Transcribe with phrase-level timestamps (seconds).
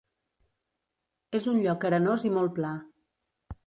[1.41, 2.77] És un lloc arenós i molt pla.